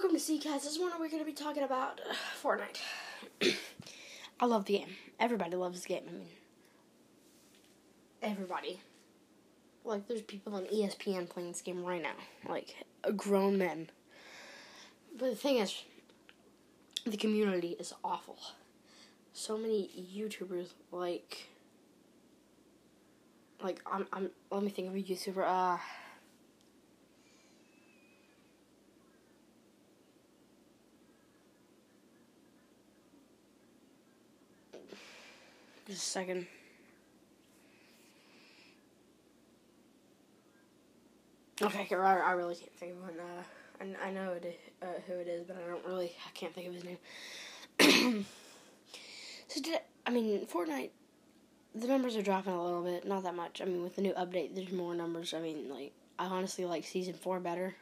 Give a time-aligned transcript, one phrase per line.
[0.00, 0.62] Welcome to CCast.
[0.62, 2.78] This one we're going to be talking about uh, Fortnite.
[4.40, 4.90] I love the game.
[5.18, 6.04] Everybody loves the game.
[6.08, 6.28] I mean,
[8.22, 8.78] everybody.
[9.84, 12.12] Like, there's people on ESPN playing this game right now.
[12.48, 12.76] Like,
[13.16, 13.90] grown men.
[15.18, 15.82] But the thing is,
[17.04, 18.38] the community is awful.
[19.32, 21.48] So many YouTubers, like,
[23.60, 24.30] like I'm, I'm.
[24.52, 25.44] Let me think of a YouTuber.
[25.44, 25.78] Uh,
[35.88, 36.46] just a second.
[41.60, 43.14] Okay, I, I really can't think of one.
[43.18, 43.42] Uh,
[43.80, 46.12] I, I know it, uh, who it is, but I don't really.
[46.26, 46.98] I can't think of his name.
[49.48, 50.90] so did I mean Fortnite?
[51.74, 53.60] The numbers are dropping a little bit, not that much.
[53.60, 55.34] I mean, with the new update, there's more numbers.
[55.34, 57.74] I mean, like I honestly like season four better.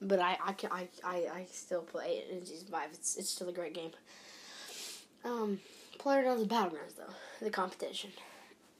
[0.00, 2.90] But I I I, I, I still play it in season five.
[2.92, 3.90] It's it's still a great game.
[5.24, 5.60] Um,
[5.98, 8.10] Player the Battlegrounds though, the competition.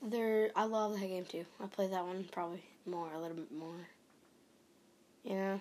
[0.02, 1.44] There, I love that game too.
[1.62, 3.86] I play that one probably more, a little bit more.
[5.22, 5.60] You know,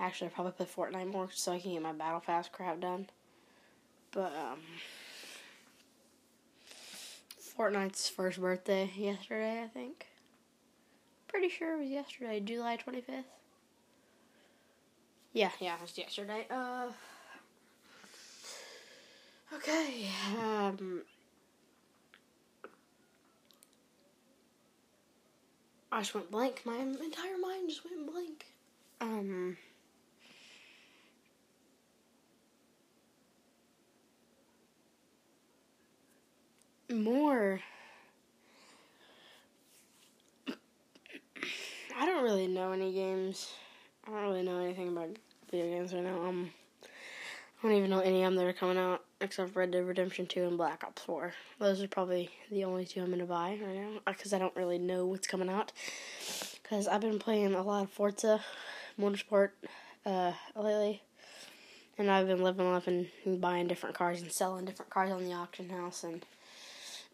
[0.00, 3.06] actually, I probably play Fortnite more so I can get my Battle Pass crap done.
[4.12, 4.60] But um,
[7.58, 10.06] Fortnite's first birthday yesterday, I think.
[11.28, 13.26] Pretty sure it was yesterday, July twenty fifth.
[15.34, 16.46] Yeah, yeah, it was yesterday.
[16.50, 16.86] Uh.
[19.54, 20.08] Okay.
[20.38, 21.02] Um.
[25.92, 26.62] I just went blank.
[26.64, 28.46] My entire mind just went blank.
[29.00, 29.56] Um.
[36.92, 37.60] More.
[41.98, 43.52] I don't really know any games.
[44.06, 45.16] I don't really know anything about
[45.50, 46.20] video games right now.
[46.20, 46.50] Um.
[47.66, 50.24] I don't even know any of them that are coming out except Red Dead Redemption
[50.26, 51.34] 2 and Black Ops 4.
[51.58, 54.54] Those are probably the only two I'm going to buy right now because I don't
[54.54, 55.72] really know what's coming out.
[56.62, 58.40] Because I've been playing a lot of Forza
[59.00, 59.50] Motorsport
[60.04, 61.02] uh, lately.
[61.98, 65.32] And I've been living up and buying different cars and selling different cars on the
[65.32, 66.24] auction house and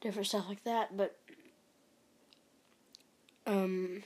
[0.03, 0.95] different stuff like that.
[0.95, 1.17] But,
[3.47, 4.03] um,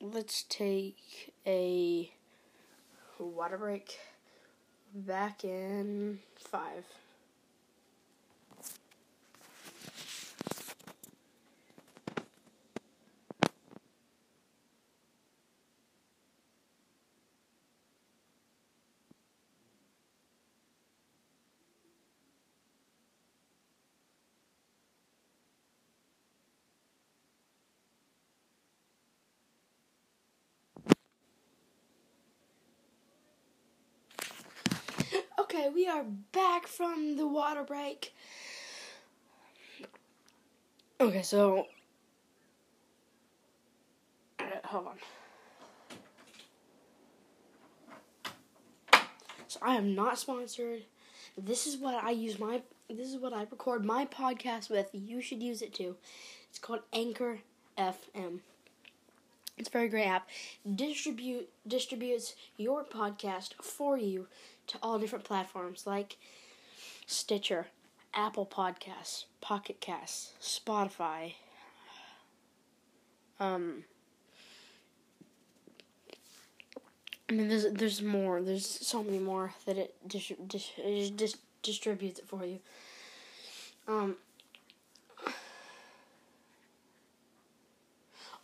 [0.00, 2.10] let's take a
[3.20, 3.96] water break
[4.94, 7.03] back in five.
[35.64, 38.12] Okay, we are back from the water break.
[41.00, 41.68] Okay, so.
[44.64, 44.96] hold on.
[49.48, 50.82] So I am not sponsored.
[51.38, 52.60] This is what I use my.
[52.90, 54.90] This is what I record my podcast with.
[54.92, 55.96] You should use it too.
[56.50, 57.40] It's called Anchor
[57.78, 58.40] FM.
[59.56, 60.28] It's a very great app.
[60.74, 64.26] Distribute distributes your podcast for you
[64.68, 66.16] to all different platforms like
[67.06, 67.68] Stitcher,
[68.14, 71.34] Apple Podcasts, Pocket Casts, Spotify.
[73.40, 73.84] Um,
[77.28, 78.42] I mean, there's there's more.
[78.42, 82.60] There's so many more that it dis- dis- dis- distributes it for you.
[83.88, 84.16] Um.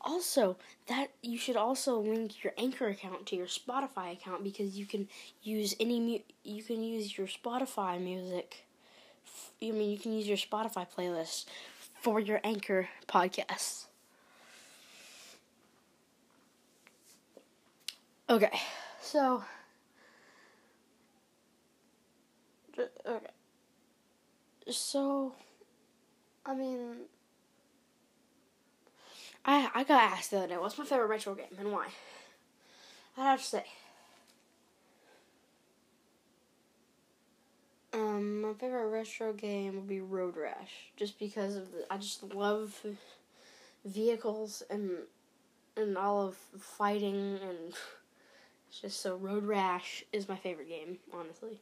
[0.03, 0.57] Also,
[0.87, 5.09] that you should also link your Anchor account to your Spotify account because you can
[5.43, 8.65] use any mu- you can use your Spotify music.
[9.63, 11.45] I mean, you can use your Spotify playlist
[12.01, 13.87] for your Anchor podcasts.
[18.29, 18.61] Okay,
[19.03, 19.45] so
[22.79, 23.27] okay,
[24.71, 25.35] so
[26.47, 26.97] I mean.
[29.45, 31.89] I I got asked the other day, what's my favorite retro game and why?
[33.17, 33.65] I'd have to say,
[37.93, 42.23] um, my favorite retro game would be Road Rash, just because of the, I just
[42.35, 42.85] love
[43.85, 44.91] vehicles and
[45.77, 47.75] and all of fighting and
[48.69, 51.61] it's just so Road Rash is my favorite game, honestly.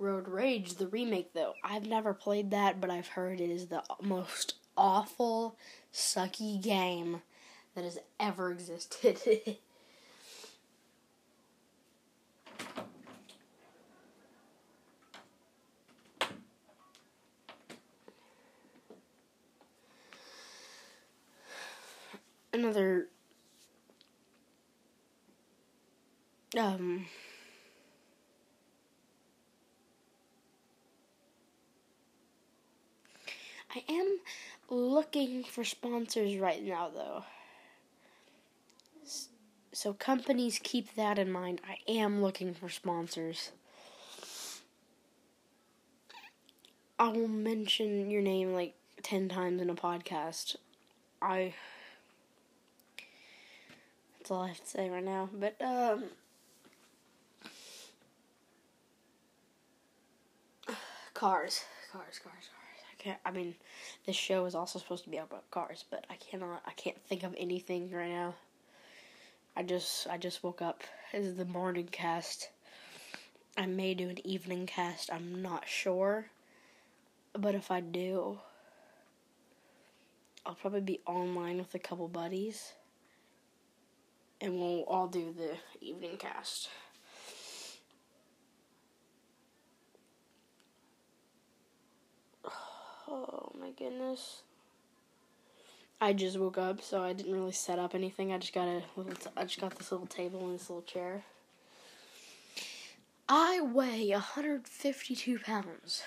[0.00, 3.82] Road Rage, the remake though, I've never played that, but I've heard it is the
[4.02, 5.56] most awful,
[5.92, 7.20] sucky game
[7.74, 9.18] that has ever existed.
[22.52, 23.08] Another
[26.56, 27.04] um
[33.74, 34.18] I am
[34.70, 37.24] looking for sponsors right now though.
[39.72, 41.60] So companies keep that in mind.
[41.68, 43.52] I am looking for sponsors.
[46.98, 50.56] I will mention your name like 10 times in a podcast.
[51.22, 51.54] I
[54.18, 55.28] That's all I have to say right now.
[55.32, 56.04] But um
[61.14, 62.57] cars, cars, cars, cars.
[63.06, 63.54] I I mean
[64.06, 67.22] this show is also supposed to be about cars, but I cannot I can't think
[67.22, 68.34] of anything right now.
[69.56, 70.82] I just I just woke up.
[71.12, 72.50] This is the morning cast.
[73.56, 75.12] I may do an evening cast.
[75.12, 76.26] I'm not sure.
[77.32, 78.38] But if I do,
[80.46, 82.72] I'll probably be online with a couple buddies.
[84.40, 86.68] And we'll all do the evening cast.
[93.10, 94.42] Oh my goodness.
[96.00, 98.32] I just woke up, so I didn't really set up anything.
[98.32, 99.14] I just got a little.
[99.14, 101.24] T- I just got this little table and this little chair.
[103.28, 106.02] I weigh 152 pounds.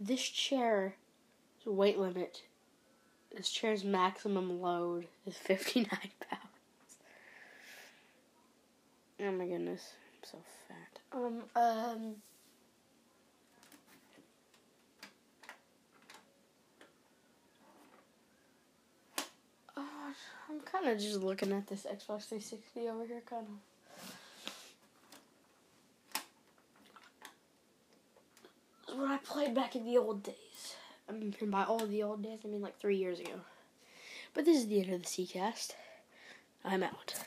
[0.00, 0.94] This chair
[1.66, 2.42] weight limit.
[3.34, 6.98] This chair's maximum load is 59 pounds.
[9.20, 9.92] Oh my goodness,
[10.22, 10.38] I'm so
[10.68, 11.00] fat.
[11.12, 12.14] Um, um.
[20.48, 23.46] I'm kind of just looking at this Xbox 360 over here, kind
[28.88, 28.98] of.
[28.98, 30.34] When I played back in the old days.
[31.08, 33.40] I mean, by all the old days, I mean like three years ago.
[34.32, 35.72] But this is the end of the CCast.
[36.64, 37.23] I'm out.